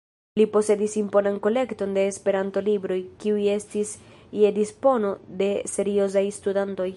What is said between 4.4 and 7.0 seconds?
je dispono de seriozaj studantoj.